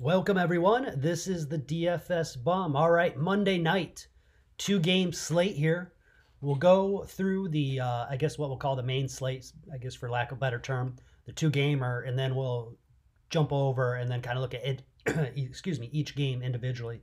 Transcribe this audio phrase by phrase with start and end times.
[0.00, 0.92] Welcome, everyone.
[0.94, 2.76] This is the DFS Bum.
[2.76, 4.06] All right, Monday night,
[4.56, 5.92] two game slate here.
[6.40, 9.96] We'll go through the, uh, I guess, what we'll call the main slate, I guess,
[9.96, 10.94] for lack of a better term,
[11.26, 12.76] the two gamer, and then we'll
[13.28, 14.82] jump over and then kind of look at it,
[15.36, 17.02] excuse me, each game individually,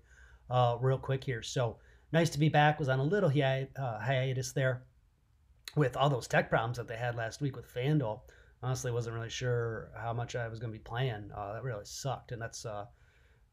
[0.49, 1.43] uh, real quick here.
[1.43, 1.75] So
[2.13, 2.79] nice to be back.
[2.79, 4.83] Was on a little hi- uh, hiatus there
[5.75, 8.21] with all those tech problems that they had last week with FanDuel
[8.65, 11.29] honestly wasn't really sure how much I was going to be playing.
[11.35, 12.85] Uh, that really sucked, and that's uh,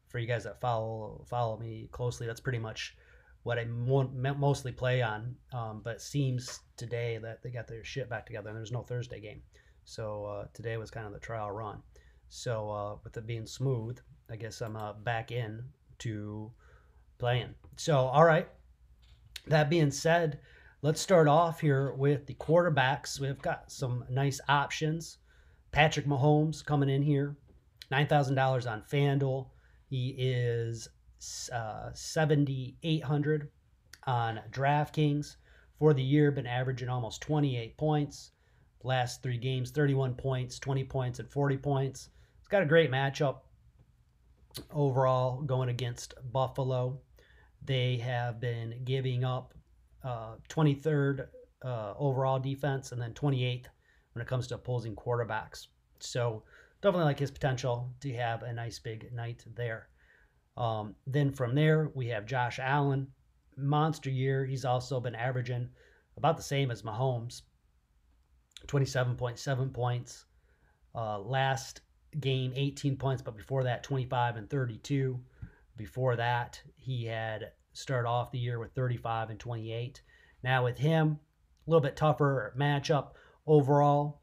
[0.07, 2.25] for you guys that follow follow me closely.
[2.25, 2.97] That's pretty much
[3.43, 5.35] what I mo- mostly play on.
[5.53, 8.81] Um, but it seems today that they got their shit back together, and there's no
[8.81, 9.43] Thursday game,
[9.85, 11.83] so uh, today was kind of the trial run.
[12.29, 13.99] So uh, with it being smooth,
[14.31, 15.63] I guess I'm uh, back in
[15.99, 16.51] to
[17.19, 17.53] playing.
[17.75, 18.47] So all right.
[19.45, 20.39] That being said,
[20.83, 23.17] Let's start off here with the quarterbacks.
[23.17, 25.19] We've got some nice options.
[25.71, 27.37] Patrick Mahomes coming in here,
[27.89, 29.47] $9,000 on FanDuel.
[29.89, 30.89] He is
[31.53, 33.49] uh, 7,800
[34.07, 35.37] on DraftKings.
[35.79, 38.31] For the year, been averaging almost 28 points.
[38.83, 42.09] Last three games, 31 points, 20 points, and 40 points.
[42.39, 43.37] It's got a great matchup
[44.69, 46.99] overall going against Buffalo.
[47.63, 49.53] They have been giving up
[50.03, 51.27] uh, 23rd
[51.63, 53.65] uh, overall defense, and then 28th
[54.13, 55.67] when it comes to opposing quarterbacks.
[55.99, 56.43] So
[56.81, 59.87] definitely like his potential to have a nice big night there.
[60.57, 63.07] Um, then from there, we have Josh Allen,
[63.57, 64.45] monster year.
[64.45, 65.69] He's also been averaging
[66.17, 67.41] about the same as Mahomes,
[68.67, 70.25] 27.7 points.
[70.95, 71.81] Uh, last
[72.19, 75.19] game, 18 points, but before that, 25 and 32.
[75.75, 80.01] Before that, he had start off the year with 35 and 28.
[80.43, 81.19] Now with him,
[81.65, 83.11] a little bit tougher matchup
[83.47, 84.21] overall.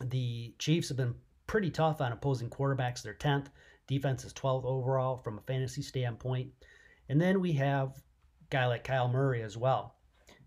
[0.00, 1.14] The Chiefs have been
[1.46, 3.02] pretty tough on opposing quarterbacks.
[3.02, 3.46] They're 10th.
[3.86, 6.50] Defense is 12th overall from a fantasy standpoint.
[7.08, 7.92] And then we have a
[8.50, 9.94] guy like Kyler Murray as well.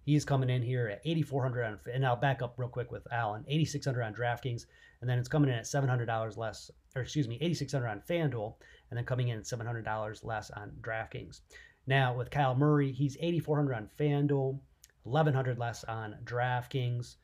[0.03, 3.45] He's coming in here at 8,400 on, and I'll back up real quick with Allen,
[3.47, 4.65] 8,600 on DraftKings,
[5.01, 8.55] and then it's coming in at $700 less, or excuse me, 8,600 on FanDuel,
[8.89, 11.41] and then coming in at $700 less on DraftKings.
[11.89, 14.59] Now with Kyler Murray, he's 8,400 on FanDuel,
[15.01, 17.15] 1,100 less on DraftKings.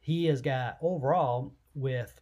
[0.00, 2.20] He has got overall with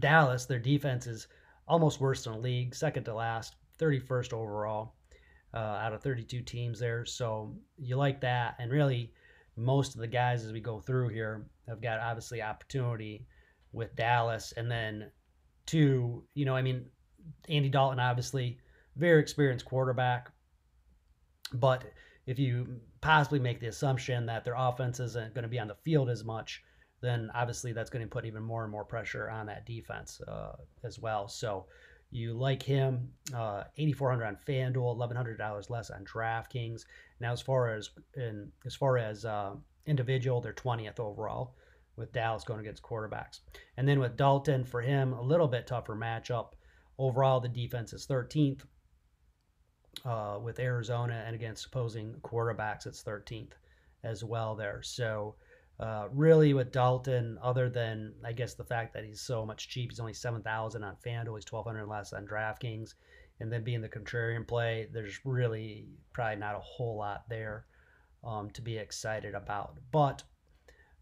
[0.00, 1.28] Dallas, their defense is
[1.68, 4.96] almost worse than the league, second to last, 31st overall
[5.54, 7.04] uh, out of 32 teams there.
[7.04, 8.56] So you like that.
[8.58, 9.12] And really,
[9.54, 13.28] most of the guys as we go through here have got obviously opportunity
[13.72, 14.52] with Dallas.
[14.56, 15.12] And then,
[15.66, 16.86] two, you know, I mean,
[17.48, 18.58] Andy Dalton, obviously,
[18.96, 20.32] very experienced quarterback.
[21.52, 21.84] But
[22.26, 25.74] if you possibly make the assumption that their offense isn't going to be on the
[25.74, 26.62] field as much,
[27.00, 30.52] then obviously that's going to put even more and more pressure on that defense uh,
[30.84, 31.28] as well.
[31.28, 31.66] So
[32.10, 36.82] you like him, uh, 8,400 on FanDuel, $1,100 less on DraftKings.
[37.20, 39.54] Now, as far as in as far as uh,
[39.86, 41.54] individual, they're 20th overall
[41.96, 43.40] with Dallas going against quarterbacks.
[43.76, 46.52] And then with Dalton, for him, a little bit tougher matchup.
[46.98, 48.62] Overall, the defense is 13th
[50.04, 53.52] uh, with Arizona and against opposing quarterbacks, it's 13th
[54.02, 54.82] as well there.
[54.82, 55.34] So,
[55.78, 59.90] uh, really, with Dalton, other than I guess the fact that he's so much cheap,
[59.90, 62.94] he's only 7,000 on FanDuel, he's 1,200 less on DraftKings,
[63.40, 67.64] and then being the contrarian play, there's really probably not a whole lot there
[68.22, 69.76] um, to be excited about.
[69.90, 70.22] But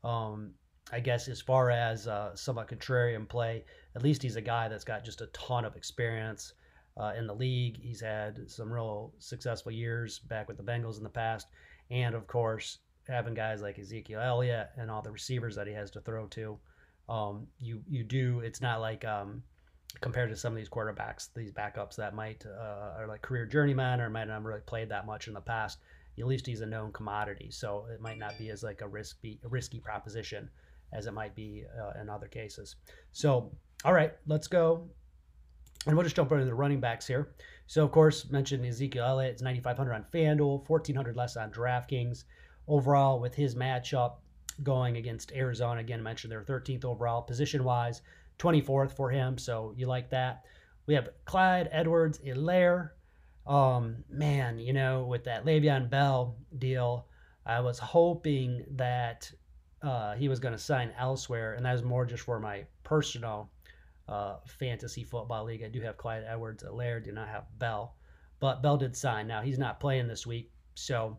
[0.05, 0.53] um,
[0.93, 3.65] I guess as far as uh, somewhat contrarian play,
[3.97, 6.55] at least he's a guy that's got just a ton of experience
[6.99, 7.79] uh, in the league.
[7.81, 11.49] He's had some real successful years back with the Bengals in the past.
[11.91, 15.91] And of course, having guys like Ezekiel Elliott and all the receivers that he has
[15.93, 16.59] to throw to,
[17.09, 18.41] um, you you do.
[18.41, 19.43] It's not like um,
[20.01, 24.01] compared to some of these quarterbacks, these backups that might uh, are like career journeyman
[24.01, 25.79] or might not really played that much in the past.
[26.19, 29.39] At least he's a known commodity, so it might not be as like a risky
[29.45, 30.51] risky proposition
[30.93, 32.77] as it might be uh, in other cases.
[33.13, 33.53] So,
[33.85, 34.89] all right, let's go
[35.89, 37.31] and we'll just jump into the running backs here.
[37.67, 39.33] So, of course, mentioned Ezekiel Elliott.
[39.33, 42.25] It's 9,500 on FanDuel, 1,400 less on DraftKings.
[42.69, 44.17] Overall, with his matchup
[44.63, 48.03] going against Arizona, again, mentioned they're 13th overall, position wise,
[48.39, 49.39] 24th for him.
[49.39, 50.45] So, you like that.
[50.85, 52.91] We have Clyde Edwards Helaire.
[53.47, 57.07] Um, man, you know, with that Le'Veon Bell deal,
[57.47, 59.33] I was hoping that
[59.81, 63.51] uh, he was going to sign elsewhere, and that was more just for my personal
[64.09, 65.63] uh, fantasy football league.
[65.63, 67.95] I do have Clyde Edwards Helaire, do not have Bell.
[68.41, 69.27] But Bell did sign.
[69.27, 71.19] Now, he's not playing this week, so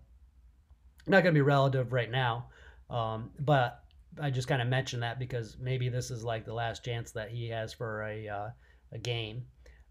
[1.07, 2.47] not going to be relative right now.
[2.89, 3.83] Um, but
[4.21, 7.29] I just kind of mentioned that because maybe this is like the last chance that
[7.29, 8.49] he has for a, uh,
[8.91, 9.43] a game.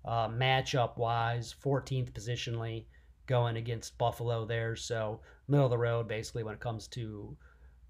[0.04, 2.84] uh, matchup wise, 14th positionally
[3.26, 4.74] going against Buffalo there.
[4.76, 7.36] So middle of the road basically when it comes to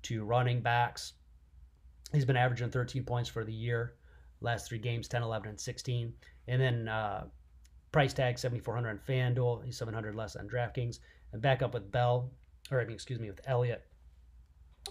[0.03, 1.15] to running backs.
[2.13, 3.95] He's been averaging 13 points for the year.
[4.41, 6.13] Last three games, 10, 11, and 16.
[6.47, 7.25] And then uh,
[7.93, 9.65] price tag 7,400 on FanDuel.
[9.65, 11.01] He's 700 less on DraftKings.
[11.33, 12.31] And back up with Bell,
[12.71, 13.85] or I mean, excuse me, with Elliott.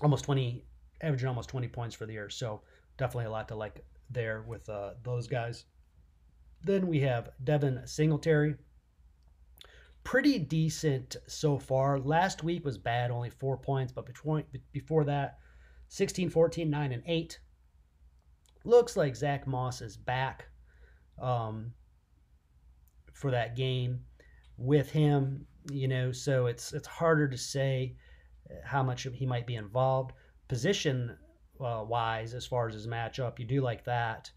[0.02, 0.64] Almost 20,
[1.02, 2.30] averaging almost 20 points for the year.
[2.30, 2.62] So
[2.98, 5.66] definitely a lot to like there with uh, those guys.
[6.64, 8.56] Then we have Devin Singletary.
[10.04, 12.00] Pretty decent so far.
[12.00, 15.40] Last week was bad, only four points, but between, before that,
[15.90, 17.40] 16, 14, 9, and 8.
[18.68, 20.50] Looks like Zach Moss is back
[21.22, 21.72] um,
[23.14, 24.02] for that game
[24.58, 27.96] with him, you know, so it's it's harder to say
[28.66, 30.12] how much he might be involved.
[30.50, 31.18] Position
[31.62, 34.30] uh, wise, as far as his matchup, you do like that.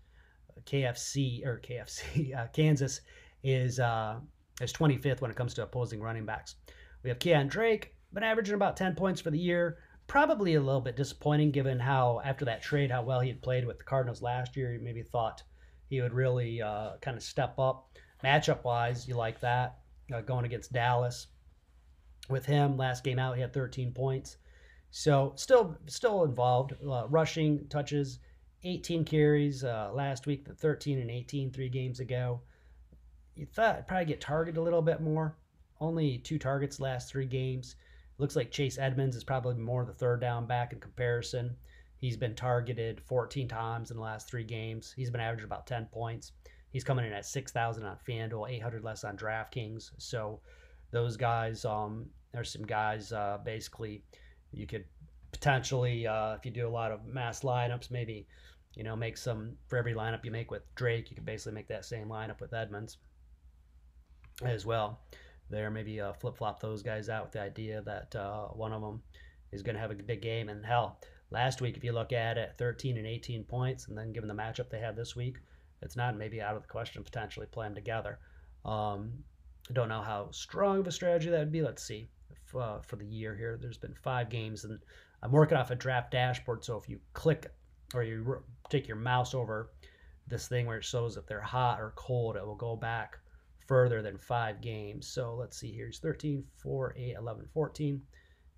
[0.65, 3.01] KFC or KFC uh, Kansas
[3.43, 4.21] is uh,
[4.61, 6.55] is 25th when it comes to opposing running backs.
[7.03, 9.79] We have Kenyan Drake, been averaging about 10 points for the year.
[10.11, 13.65] Probably a little bit disappointing given how after that trade how well he had played
[13.65, 14.73] with the Cardinals last year.
[14.73, 15.45] You maybe thought
[15.89, 17.97] he would really uh, kind of step up.
[18.25, 19.79] Matchup wise, you like that
[20.13, 21.29] uh, going against Dallas.
[22.29, 24.39] With him last game out, he had 13 points.
[24.91, 26.73] So still still involved.
[26.85, 28.19] Uh, rushing touches,
[28.65, 32.41] 18 carries uh, last week, the 13 and 18 three games ago.
[33.37, 35.37] You thought probably get targeted a little bit more.
[35.81, 37.77] Only two targets last three games.
[38.21, 41.57] Looks like Chase Edmonds is probably more the third down back in comparison.
[41.97, 44.93] He's been targeted 14 times in the last three games.
[44.95, 46.33] He's been averaging about 10 points.
[46.69, 49.93] He's coming in at 6,000 on FanDuel, 800 less on DraftKings.
[49.97, 50.39] So
[50.91, 54.05] those guys, um, there's some guys uh, basically
[54.53, 54.85] you could
[55.33, 58.27] potentially, uh, if you do a lot of mass lineups, maybe
[58.75, 61.69] you know make some for every lineup you make with Drake, you can basically make
[61.69, 62.99] that same lineup with Edmonds
[64.43, 65.01] as well.
[65.51, 68.81] There, maybe uh, flip flop those guys out with the idea that uh, one of
[68.81, 69.03] them
[69.53, 70.49] is going to have a big game.
[70.49, 71.01] And hell,
[71.31, 74.35] last week, if you look at it, 13 and 18 points, and then given the
[74.35, 75.39] matchup they had this week,
[75.83, 78.19] it's not maybe out of the question potentially play them together.
[78.65, 79.13] Um,
[79.69, 81.63] I don't know how strong of a strategy that would be.
[81.63, 83.59] Let's see if, uh, for the year here.
[83.61, 84.79] There's been five games, and
[85.23, 86.65] I'm working off a draft dashboard.
[86.65, 87.51] So if you click
[87.95, 89.71] or you take your mouse over
[90.29, 93.19] this thing where it shows if they're hot or cold, it will go back
[93.71, 95.07] further than five games.
[95.07, 95.87] So let's see here.
[95.87, 98.03] It's 13, 4, 8, 11, 14,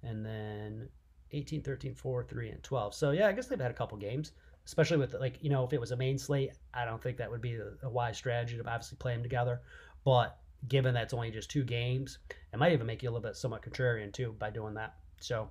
[0.05, 0.88] and then
[1.32, 2.94] 18, 13, 4, 3, and 12.
[2.94, 4.32] So yeah, I guess they've had a couple games,
[4.64, 7.31] especially with like, you know, if it was a main slate, I don't think that
[7.31, 9.61] would be a, a wise strategy to obviously play them together.
[10.03, 12.19] But given that's only just two games,
[12.50, 14.94] it might even make you a little bit somewhat contrarian too by doing that.
[15.20, 15.50] So,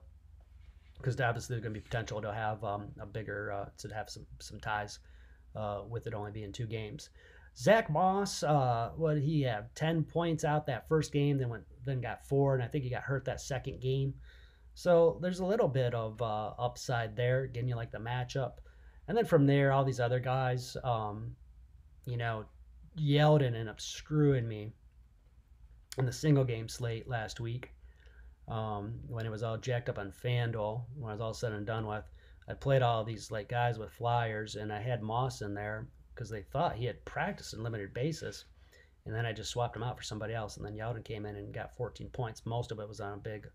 [0.97, 4.09] because obviously there's going to be potential to have um, a bigger, uh, to have
[4.09, 4.97] some some ties
[5.55, 7.11] uh, with it only being two games.
[7.55, 9.73] Zach Moss, uh, what did he have?
[9.75, 12.89] Ten points out that first game, then went then got four, and I think he
[12.89, 14.13] got hurt that second game.
[14.73, 18.53] So there's a little bit of uh, upside there, getting you like the matchup,
[19.07, 21.35] and then from there, all these other guys, um,
[22.05, 22.45] you know,
[22.97, 24.71] Yeldon ended up screwing me
[25.97, 27.71] in the single game slate last week
[28.47, 31.65] um, when it was all jacked up on FanDuel, when I was all said and
[31.65, 32.05] done with.
[32.47, 36.29] I played all these like guys with flyers, and I had Moss in there because
[36.29, 38.45] they thought he had practiced in limited basis.
[39.05, 40.57] And then I just swapped him out for somebody else.
[40.57, 42.45] And then Yeldon came in and got 14 points.
[42.45, 43.47] Most of it was on a big,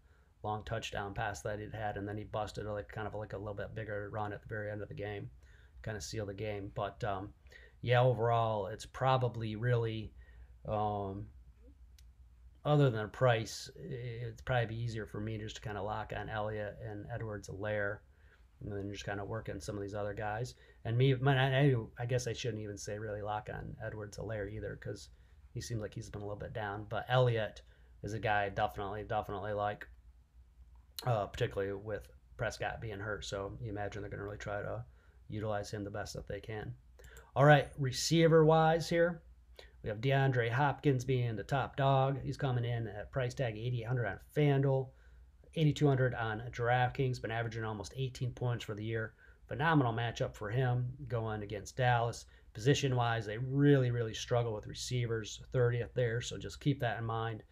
[0.43, 1.97] long touchdown pass that he'd had.
[1.97, 4.49] And then he busted like kind of like a little bit bigger run at the
[4.49, 5.31] very end of the game,
[5.83, 6.73] kind of seal the game.
[6.75, 7.31] But um,
[7.81, 10.13] yeah, overall, it's probably really
[10.67, 11.27] um,
[12.67, 16.13] other than the price, it'd probably be easier for me just to kind of lock
[16.17, 17.99] on Elliott and Edwards-Helaire
[18.63, 20.55] and then just kind of working some of these other guys.
[20.85, 25.11] And me, I, guess I shouldn't even say really lock on Edwards-Helaire either because
[25.53, 26.87] he seems like he's been a little bit down.
[26.89, 27.63] But Elliott
[28.03, 29.87] is a guy I definitely, definitely like,
[31.07, 33.25] uh, particularly with Prescott being hurt.
[33.25, 34.85] So you imagine they're going to really try to
[35.29, 36.75] utilize him the best that they can.
[37.35, 39.23] All right, receiver wise here,
[39.83, 42.19] we have DeAndre Hopkins being the top dog.
[42.23, 44.89] He's coming in at price tag 8800 on FanDuel,
[45.57, 47.21] 8200 on DraftKings.
[47.21, 49.15] Been averaging almost 18 points for the year.
[49.47, 52.27] Phenomenal matchup for him going against Dallas.
[52.53, 56.21] Position wise, they really, really struggle with receivers, 30th there.
[56.21, 57.43] So just keep that in mind.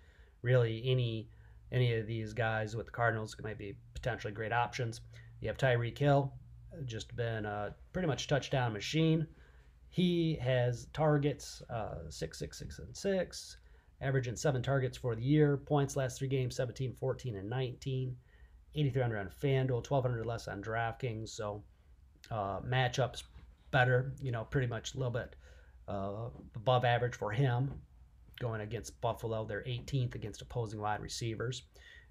[0.42, 1.28] Really, any
[1.72, 5.00] any of these guys with the Cardinals might be potentially great options.
[5.40, 6.32] You have Tyreek Hill,
[6.84, 9.26] just been a pretty much touchdown machine.
[9.88, 13.56] He has targets uh, six, six, six, and six,
[14.00, 15.56] averaging seven targets for the year.
[15.56, 18.16] Points last three games 17, 14, and 19.
[18.76, 21.28] 8,300 on FanDuel, 1,200 less on DraftKings.
[21.28, 21.62] So
[22.30, 23.22] uh, matchups
[23.70, 25.36] better, you know, pretty much a little bit
[25.88, 27.70] uh, above average for him
[28.40, 29.44] going against Buffalo.
[29.44, 31.62] They're 18th against opposing wide receivers.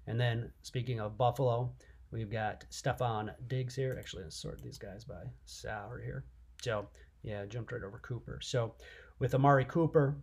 [0.06, 1.70] And then speaking of Buffalo,
[2.10, 3.96] we've got Stefon Diggs here.
[3.98, 6.24] Actually, let's sort these guys by salary here.
[6.62, 6.88] So,
[7.22, 8.38] yeah, jumped right over Cooper.
[8.42, 8.74] So,
[9.18, 10.16] with Amari Cooper,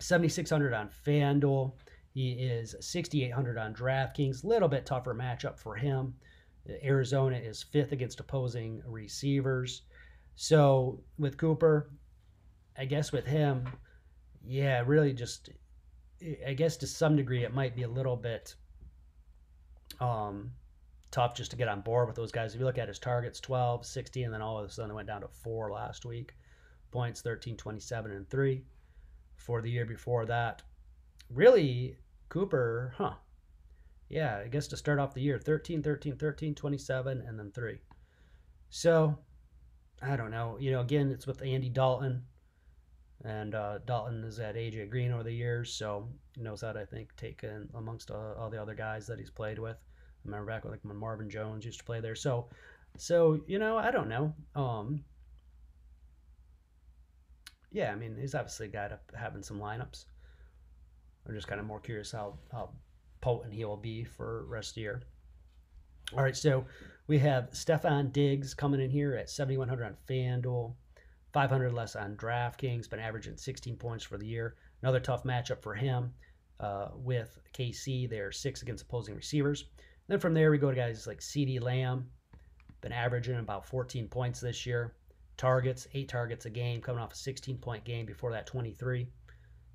[0.00, 1.72] 7,600 on FanDuel.
[2.12, 4.44] He is 6,800 on DraftKings.
[4.44, 6.14] Little bit tougher matchup for him.
[6.82, 9.82] Arizona is fifth against opposing receivers.
[10.34, 11.90] So with Cooper,
[12.76, 13.68] I guess with him,
[14.44, 15.50] yeah, really just,
[16.46, 18.54] I guess to some degree it might be a little bit
[20.00, 20.50] um,
[21.10, 22.54] tough just to get on board with those guys.
[22.54, 24.94] If you look at his targets, 12, 16, and then all of a sudden it
[24.94, 26.34] went down to four last week.
[26.90, 28.64] Points 13, 27, and three
[29.40, 30.62] for the year before that.
[31.28, 31.96] Really,
[32.28, 33.14] Cooper, huh?
[34.08, 37.78] Yeah, I guess to start off the year 13, 13, 13, 27, and then three.
[38.68, 39.18] So,
[40.02, 40.56] I don't know.
[40.60, 42.22] You know, again, it's with Andy Dalton.
[43.24, 47.14] And uh, Dalton has had AJ Green over the years, so knows to, I think,
[47.16, 49.76] take in amongst all, all the other guys that he's played with.
[49.76, 52.14] I remember back like when Marvin Jones used to play there.
[52.14, 52.48] So,
[52.96, 54.34] so you know, I don't know.
[54.54, 55.04] Um,
[57.72, 60.06] yeah, I mean, he's obviously a guy to having some lineups.
[61.26, 62.70] I'm just kind of more curious how, how
[63.20, 65.02] potent he will be for rest of the year.
[66.16, 66.64] All right, so
[67.06, 70.74] we have Stefon Diggs coming in here at 7,100 on FanDuel,
[71.32, 74.56] 500 less on DraftKings, been averaging 16 points for the year.
[74.82, 76.12] Another tough matchup for him
[76.58, 78.10] uh, with KC.
[78.10, 79.66] They're six against opposing receivers.
[80.08, 82.10] Then from there, we go to guys like CeeDee Lamb,
[82.80, 84.94] been averaging about 14 points this year
[85.40, 89.08] targets, eight targets a game, coming off a 16 point game before that 23.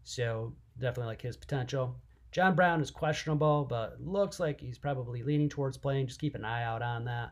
[0.04, 1.96] So definitely like his potential.
[2.32, 6.06] John Brown is questionable, but looks like he's probably leaning towards playing.
[6.06, 7.32] Just keep an eye out on that.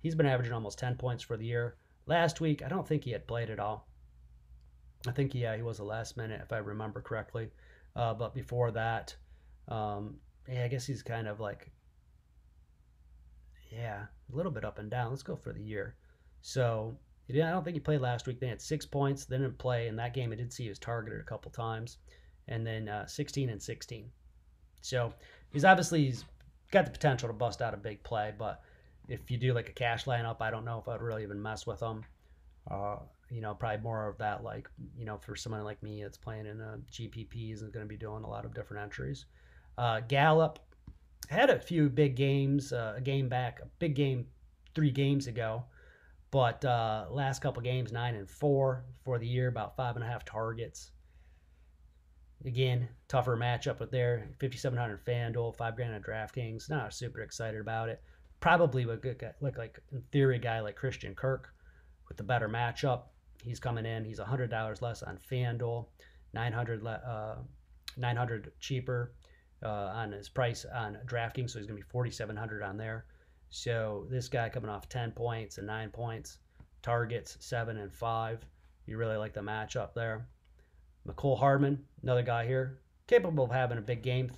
[0.00, 1.74] He's been averaging almost 10 points for the year.
[2.06, 3.88] Last week, I don't think he had played at all.
[5.08, 7.50] I think, yeah, he was a last minute, if I remember correctly.
[7.96, 9.16] Uh, but before that,
[9.66, 10.16] um,
[10.48, 11.72] yeah, I guess he's kind of like,
[13.72, 15.10] yeah, a little bit up and down.
[15.10, 15.96] Let's go for the year.
[16.42, 18.40] So he didn't, I don't think he played last week.
[18.40, 19.24] They had six points.
[19.24, 20.32] They didn't play in that game.
[20.32, 21.98] I did see he was targeted a couple times,
[22.48, 24.10] and then uh, 16 and 16.
[24.80, 25.12] So
[25.52, 26.24] he's obviously he's
[26.72, 28.32] got the potential to bust out a big play.
[28.36, 28.62] But
[29.08, 31.66] if you do like a cash lineup, I don't know if I'd really even mess
[31.66, 32.04] with him.
[32.70, 32.96] Uh,
[33.30, 36.46] you know, probably more of that like you know for someone like me that's playing
[36.46, 39.26] in a GPPs and going to be doing a lot of different entries.
[39.78, 40.58] Uh, Gallup
[41.28, 44.26] had a few big games, uh, a game back, a big game
[44.74, 45.64] three games ago.
[46.32, 50.08] But uh, last couple games, nine and four for the year, about five and a
[50.08, 50.90] half targets.
[52.44, 54.26] Again, tougher matchup with there.
[54.40, 56.70] 5,700 FanDuel, five grand on DraftKings.
[56.70, 58.02] Not super excited about it.
[58.40, 59.04] Probably would
[59.40, 61.50] look like, in theory, guy like Christian Kirk
[62.08, 63.02] with the better matchup.
[63.44, 64.04] He's coming in.
[64.04, 65.86] He's $100 less on FanDuel,
[66.32, 67.34] 900 uh,
[67.98, 69.12] 900 cheaper
[69.62, 73.04] uh, on his price on DraftKings, so he's going to be 4,700 on there.
[73.54, 76.38] So this guy coming off 10 points and 9 points,
[76.80, 78.46] targets 7 and 5.
[78.86, 80.26] You really like the matchup there.
[81.06, 84.30] Mecole Hardman, another guy here, capable of having a big game.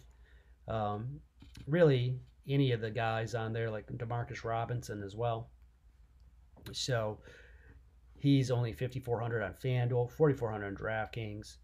[0.66, 1.20] Um,
[1.68, 2.18] really,
[2.48, 5.48] any of the guys on there, like Demarcus Robinson as well.
[6.72, 7.20] So
[8.18, 11.58] he's only 5,400 on FanDuel, 4,400 on DraftKings.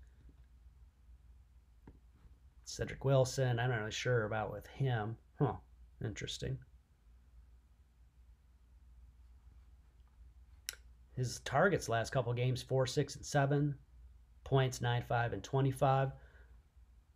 [2.64, 5.16] Cedric Wilson, I'm not really sure about with him.
[5.40, 5.54] Huh,
[6.04, 6.56] interesting.
[11.20, 13.74] His targets last couple games, 4, 6, and 7.
[14.42, 16.12] Points, 9, 5, and 25.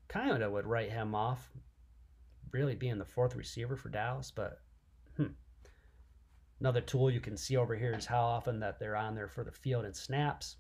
[0.09, 1.51] Kind of would write him off,
[2.53, 4.61] really being the fourth receiver for Dallas, but
[5.17, 5.29] hmm.
[6.61, 9.43] Another tool you can see over here is how often that they're on there for
[9.43, 10.59] the field and snaps.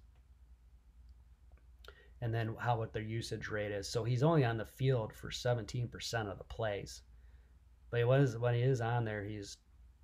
[2.22, 3.86] And then how what their usage rate is.
[3.86, 7.02] So he's only on the field for 17% of the plays.
[7.90, 9.58] But he was when he is on there, he's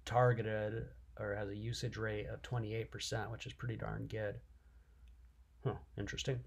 [0.05, 0.91] targeted
[1.21, 4.37] or has a usage rate of 28%, which is pretty darn good.
[5.65, 6.41] Huh, interesting.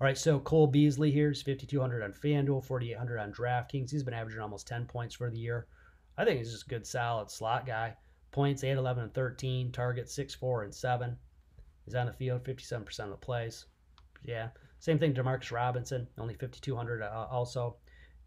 [0.00, 3.90] All right, so Cole Beasley here is 5,200 on FanDuel, 4,800 on DraftKings.
[3.90, 5.66] He's been averaging almost 10 points for the year.
[6.16, 7.96] I think he's just a good, solid slot guy.
[8.30, 9.72] Points 8, 11, and 13.
[9.72, 11.16] Targets 6, 4, and 7.
[11.84, 13.66] He's on the field 57% of the plays.
[14.24, 14.48] Yeah.
[14.78, 17.76] Same thing, Demarcus Robinson, only 5,200 uh, also.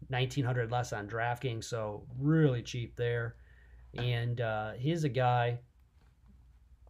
[0.08, 3.36] 1,900 less on DraftKings, so really cheap there.
[3.94, 5.58] And uh, he's a guy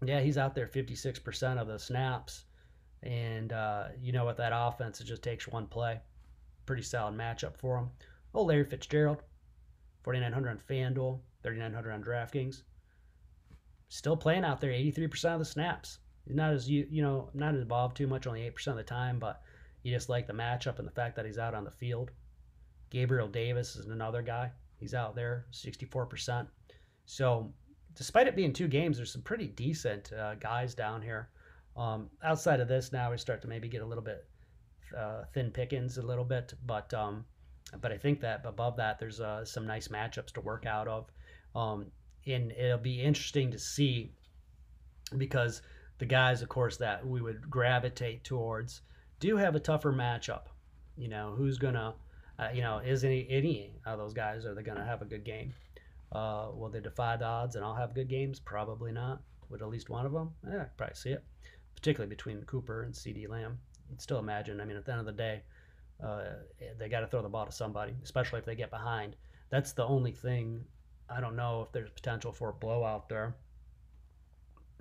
[0.05, 2.45] yeah, he's out there 56% of the snaps.
[3.03, 6.01] And, uh, you know, with that offense, it just takes one play.
[6.67, 7.91] Pretty solid matchup for him.
[8.35, 9.23] Oh, Larry Fitzgerald,
[10.05, 12.63] 4,900 on FanDuel, 3,900 on DraftKings.
[13.89, 15.99] Still playing out there 83% of the snaps.
[16.27, 19.19] not as you you know not involved too much, only eight percent of the time,
[19.19, 19.43] but
[19.83, 22.11] you just like the matchup and the fact that he's out on the field.
[22.91, 24.51] Gabriel Davis is another guy.
[24.79, 26.47] He's out there, 64%.
[27.05, 27.53] So,
[27.95, 31.29] despite it being two games, there's some pretty decent uh, guys down here.
[31.77, 34.27] Um, outside of this, now we start to maybe get a little bit
[34.97, 37.25] uh, thin pickings a little bit, but um,
[37.81, 41.11] but I think that above that, there's uh, some nice matchups to work out of,
[41.55, 41.87] um,
[42.27, 44.13] and it'll be interesting to see
[45.17, 45.63] because
[45.99, 48.83] the guys, of course, that we would gravitate towards
[49.21, 50.47] do have a tougher matchup.
[50.97, 51.95] You know, who's gonna,
[52.39, 55.25] uh, you know, is any any of those guys are they gonna have a good
[55.25, 55.55] game?
[56.13, 58.39] Uh, will they defy the odds and all have good games?
[58.39, 59.23] Probably not.
[59.49, 60.31] Would at least one of them?
[60.47, 61.25] Yeah, probably see it.
[61.75, 63.59] Particularly between Cooper and CeeDee Lamb.
[63.89, 64.61] You'd still imagine.
[64.61, 65.43] I mean, at the end of the day,
[66.05, 66.25] uh,
[66.79, 69.17] they got to throw the ball to somebody, especially if they get behind.
[69.51, 70.65] That's the only thing.
[71.09, 73.35] I don't know if there's potential for a blowout there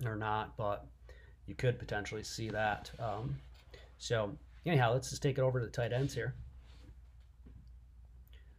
[0.04, 0.86] or not, but
[1.46, 2.90] you could potentially see that.
[2.98, 3.36] Um,
[3.98, 4.32] so
[4.66, 6.34] anyhow, let's just take it over to the tight ends here.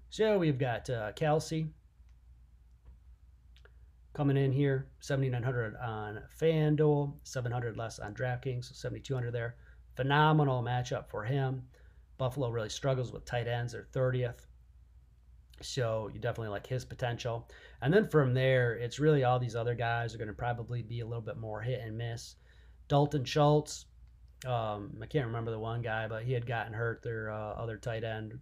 [0.10, 1.68] So we've got uh, Kelce
[4.14, 9.56] coming in here, 7,900 on FanDuel, 700 less on DraftKings, so 7,200 there.
[9.96, 11.64] Phenomenal matchup for him.
[12.18, 13.74] Buffalo really struggles with tight ends.
[13.74, 14.46] They're 30th.
[15.62, 17.50] So you definitely like his potential.
[17.82, 21.00] And then from there, it's really all these other guys are going to probably be
[21.00, 22.36] a little bit more hit and miss.
[22.88, 23.86] Dalton Schultz,
[24.46, 27.02] um, I can't remember the one guy, but he had gotten hurt.
[27.02, 28.38] Their uh, other tight end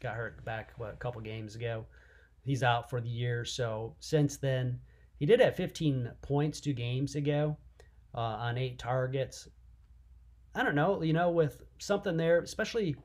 [0.00, 1.84] got hurt back what, a couple games ago.
[2.44, 3.44] He's out for the year.
[3.44, 4.78] So since then,
[5.18, 7.56] he did have 15 points two games ago
[8.14, 9.48] uh, on eight targets.
[10.54, 12.96] I don't know, you know, with something there, especially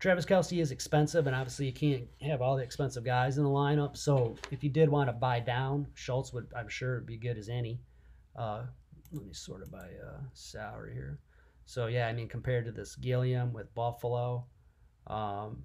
[0.00, 3.50] Travis Kelce is expensive, and obviously you can't have all the expensive guys in the
[3.50, 3.96] lineup.
[3.96, 7.50] So if you did want to buy down, Schultz would, I'm sure, be good as
[7.50, 7.80] any.
[8.34, 8.62] Uh,
[9.12, 11.20] let me sort it by uh, salary here.
[11.66, 14.46] So yeah, I mean compared to this Gilliam with Buffalo,
[15.06, 15.62] um,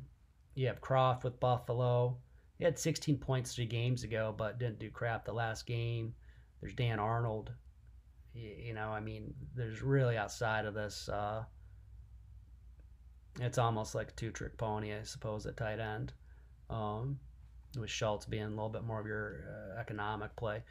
[0.53, 2.17] you have Kroft with Buffalo.
[2.57, 6.13] He had 16 points three games ago, but didn't do crap the last game.
[6.61, 7.51] There's Dan Arnold.
[8.33, 11.09] You know, I mean, there's really outside of this.
[11.09, 11.43] Uh,
[13.39, 16.13] it's almost like a two-trick pony, I suppose, at tight end.
[16.69, 17.19] Um,
[17.77, 20.63] with Schultz being a little bit more of your uh, economic play.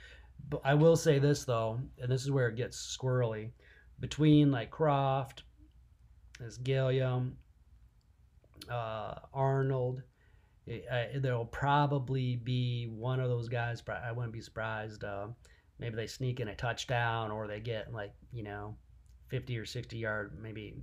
[0.48, 3.50] But I will say this though, and this is where it gets squirrely
[4.00, 5.42] between like Kroft,
[6.44, 7.36] as Gilliam,
[8.68, 10.02] uh, Arnold.
[10.68, 13.82] Uh, there'll probably be one of those guys.
[13.88, 15.04] I wouldn't be surprised.
[15.04, 15.28] Uh,
[15.78, 18.76] maybe they sneak in a touchdown or they get like you know,
[19.28, 20.76] 50 or 60 yard maybe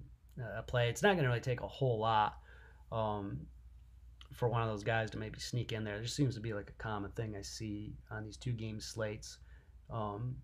[0.57, 0.89] a play.
[0.89, 2.37] It's not going to really take a whole lot
[2.91, 3.39] um,
[4.33, 5.97] for one of those guys to maybe sneak in there.
[5.97, 9.37] There seems to be like a common thing I see on these two game slates.
[9.89, 10.35] Um,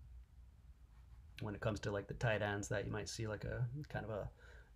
[1.40, 4.04] when it comes to like the tight ends that you might see like a kind
[4.04, 4.28] of a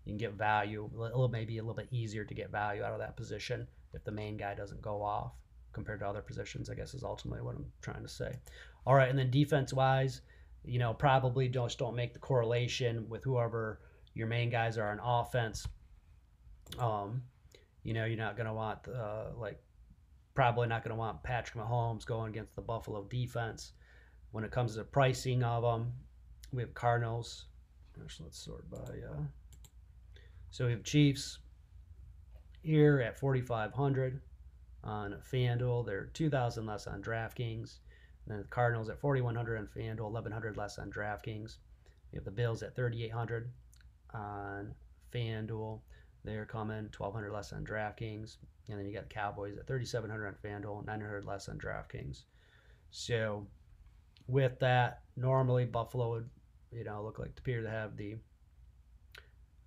[0.05, 2.93] you can get value a little maybe a little bit easier to get value out
[2.93, 5.33] of that position if the main guy doesn't go off
[5.73, 8.33] compared to other positions i guess is ultimately what i'm trying to say
[8.87, 10.21] all right and then defense wise
[10.65, 13.81] you know probably just don't make the correlation with whoever
[14.15, 15.67] your main guys are on offense
[16.79, 17.23] um
[17.83, 19.61] you know you're not going to want uh, like
[20.35, 23.73] probably not going to want patrick mahomes going against the buffalo defense
[24.31, 25.93] when it comes to pricing of them
[26.53, 27.47] we have Cardinals.
[28.09, 28.79] So let's sort by.
[28.79, 29.23] Uh,
[30.51, 31.39] so we have Chiefs
[32.63, 34.21] here at 4,500
[34.85, 35.87] on FanDuel.
[35.87, 37.79] They're 2,000 less on DraftKings.
[38.25, 41.57] And then the Cardinals at 4,100 on FanDuel, 1,100 less on DraftKings.
[42.13, 43.51] We have the Bills at 3,800
[44.15, 44.75] on
[45.13, 45.81] FanDuel.
[46.25, 48.37] They're coming 1,200 less on DraftKings.
[48.69, 52.23] And then you got the Cowboys at 3,700 on FanDuel, 900 less on DraftKings.
[52.91, 53.47] So
[54.29, 56.29] with that, normally Buffalo would
[56.73, 58.17] you know, look like to appear to have the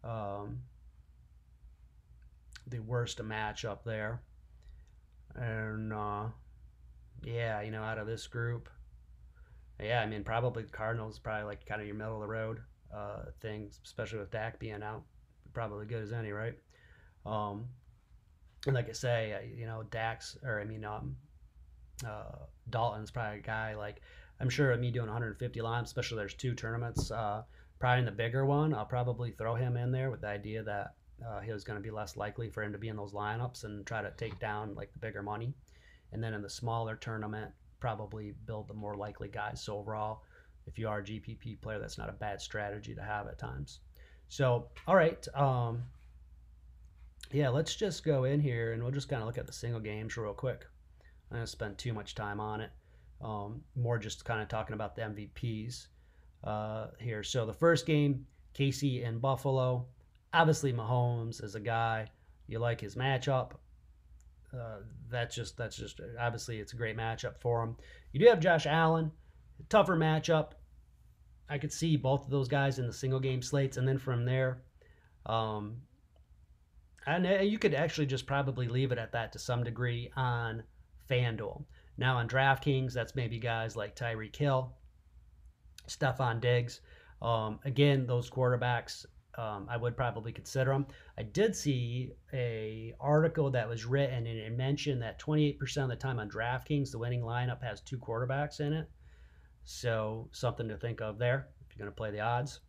[0.03, 0.59] um,
[2.67, 4.21] the worst match up there.
[5.35, 6.25] And uh,
[7.23, 8.69] yeah, you know, out of this group,
[9.81, 12.59] yeah, I mean, probably the Cardinals probably like kind of your middle of the road
[12.95, 15.03] uh, things, especially with Dak being out,
[15.53, 16.57] probably good as any, right?
[17.25, 17.65] Um,
[18.65, 21.15] and like I say, you know, Dax or I mean, um,
[22.05, 22.35] uh,
[22.69, 24.01] Dalton's probably a guy like
[24.39, 27.43] I'm sure me doing 150 lines, especially there's two tournaments, uh,
[27.79, 30.93] probably in the bigger one, I'll probably throw him in there with the idea that
[31.25, 33.63] uh, he was going to be less likely for him to be in those lineups
[33.63, 35.53] and try to take down like the bigger money.
[36.11, 39.61] And then in the smaller tournament, probably build the more likely guys.
[39.61, 40.23] So overall,
[40.67, 43.79] if you are a GPP player, that's not a bad strategy to have at times.
[44.27, 45.25] So, all right.
[45.35, 45.83] Um,
[47.31, 49.79] yeah, let's just go in here and we'll just kind of look at the single
[49.79, 50.65] games real quick.
[51.31, 52.71] Going to spend too much time on it.
[53.21, 55.87] Um, more just kind of talking about the MVPs.
[56.43, 57.23] uh, here.
[57.23, 58.25] So the first game,
[58.57, 59.85] KC and Buffalo.
[60.35, 62.09] Obviously, Mahomes is a guy
[62.47, 63.51] you like his matchup.
[64.53, 67.77] Uh, that's just that's just obviously it's a great matchup for him.
[68.11, 69.11] You do have Josh Allen,
[69.69, 70.51] tougher matchup.
[71.49, 74.25] I could see both of those guys in the single game slates, and then from
[74.25, 74.61] there,
[75.25, 75.77] um,
[77.07, 80.63] and you could actually just probably leave it at that to some degree on
[81.09, 81.63] FanDuel.
[81.97, 84.73] Now on DraftKings, that's maybe guys like Tyreek Hill,
[85.87, 86.81] Stefon Diggs.
[87.21, 89.05] Um, again, those quarterbacks,
[89.37, 90.87] um, I would probably consider them.
[91.17, 95.95] I did see a article that was written and it mentioned that 28% of the
[95.95, 98.89] time on DraftKings, the winning lineup has two quarterbacks in it.
[99.63, 102.61] So something to think of there if you're going to play the odds.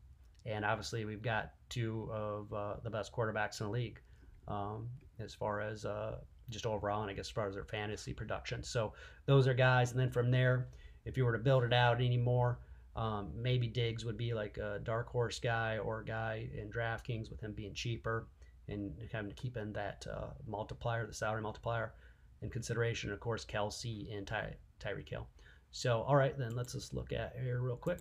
[0.47, 4.01] And obviously, we've got two of uh, the best quarterbacks in the league
[4.47, 6.19] um, as far as uh,
[6.51, 8.63] just overall, and I guess as far as their fantasy production.
[8.63, 8.93] So
[9.27, 9.91] those are guys.
[9.91, 10.69] And then from there,
[11.05, 12.61] if you were to build it out anymore,
[12.97, 17.31] um, maybe Diggs would be like a dark horse guy or a guy in DraftKings
[17.31, 18.27] with him being cheaper
[18.69, 21.93] and kind of keeping that uh, multiplier, the salary multiplier,
[22.41, 23.13] in consideration.
[23.13, 25.29] Of course, Kelce and Ty- Tyreek Hill.
[25.71, 28.01] So, all right, then let's just look at here real quick.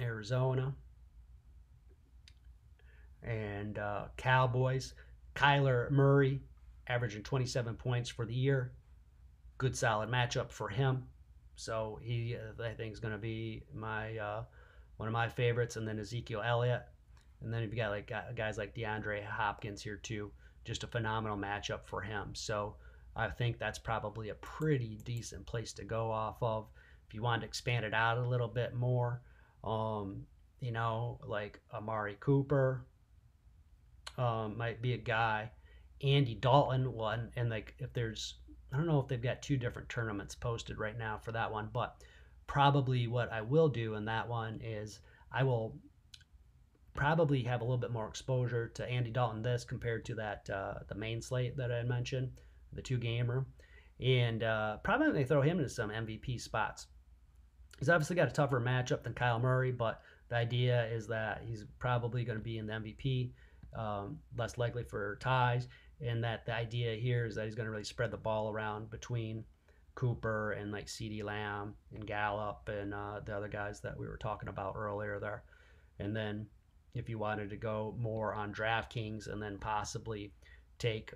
[0.00, 0.74] Arizona
[3.22, 4.94] and uh, Cowboys.
[5.36, 6.40] Kyler Murray
[6.88, 8.72] averaging 27 points for the year.
[9.58, 11.04] Good solid matchup for him.
[11.56, 14.42] So he, I think, is going to be my uh,
[14.96, 15.76] one of my favorites.
[15.76, 16.82] And then Ezekiel Elliott.
[17.42, 20.30] And then you've got like guys like DeAndre Hopkins here too.
[20.64, 22.30] Just a phenomenal matchup for him.
[22.34, 22.76] So
[23.16, 26.66] I think that's probably a pretty decent place to go off of.
[27.06, 29.20] If you want to expand it out a little bit more,
[29.62, 30.26] um,
[30.60, 32.86] you know, like Amari Cooper
[34.16, 35.50] um, might be a guy.
[36.02, 38.34] Andy Dalton one, and like if there's,
[38.74, 41.68] I don't know if they've got two different tournaments posted right now for that one,
[41.72, 42.02] but
[42.48, 44.98] probably what I will do in that one is
[45.30, 45.76] I will
[46.92, 50.74] probably have a little bit more exposure to Andy Dalton this compared to that uh,
[50.88, 52.32] the main slate that I mentioned
[52.72, 53.46] the two gamer,
[54.00, 56.88] and uh, probably throw him into some MVP spots.
[57.78, 61.64] He's obviously got a tougher matchup than Kyler Murray, but the idea is that he's
[61.78, 63.30] probably going to be in the MVP,
[63.78, 65.68] um, less likely for ties,
[66.04, 68.90] and that the idea here is that he's going to really spread the ball around
[68.90, 69.44] between
[69.94, 74.16] Cooper and like CeeDee Lamb and Gallup and uh, the other guys that we were
[74.16, 75.44] talking about earlier there.
[75.98, 76.46] And then
[76.94, 80.32] if you wanted to go more on DraftKings and then possibly
[80.78, 81.14] take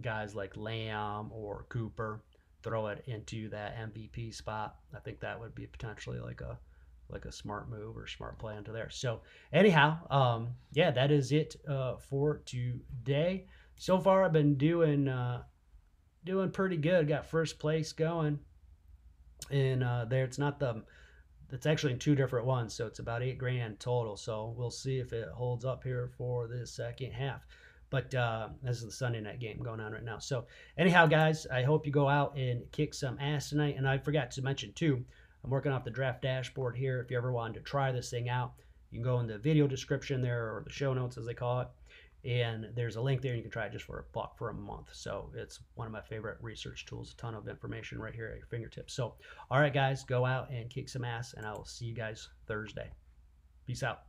[0.00, 2.22] guys like Lamb or Cooper,
[2.62, 4.76] throw it into that MVP spot.
[4.94, 6.58] I think that would be potentially like a
[7.10, 8.90] like a smart move or smart play into there.
[8.90, 13.46] So anyhow, um, yeah, that is it uh, for today.
[13.78, 15.42] So far, I've been doing uh,
[16.24, 17.08] doing pretty good.
[17.08, 18.40] Got first place going,
[19.50, 20.82] and uh, there it's not the
[21.50, 24.16] it's actually in two different ones, so it's about eight grand total.
[24.16, 27.46] So we'll see if it holds up here for the second half.
[27.90, 30.18] But uh, this is the Sunday night game going on right now.
[30.18, 30.44] So,
[30.76, 33.76] anyhow, guys, I hope you go out and kick some ass tonight.
[33.78, 35.02] And I forgot to mention, too,
[35.42, 37.00] I'm working off the draft dashboard here.
[37.00, 38.52] If you ever wanted to try this thing out,
[38.90, 41.60] you can go in the video description there or the show notes, as they call
[41.60, 41.68] it.
[42.24, 43.34] And there's a link there.
[43.34, 44.88] You can try it just for a buck for a month.
[44.92, 47.12] So, it's one of my favorite research tools.
[47.12, 48.94] A ton of information right here at your fingertips.
[48.94, 49.14] So,
[49.50, 51.34] all right, guys, go out and kick some ass.
[51.34, 52.90] And I will see you guys Thursday.
[53.66, 54.07] Peace out.